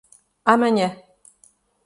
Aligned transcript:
Amanhã 0.53 0.97